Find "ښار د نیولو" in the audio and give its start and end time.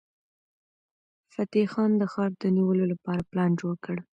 2.13-2.85